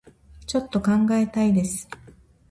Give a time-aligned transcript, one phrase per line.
[0.47, 1.87] ちょっと考えたいです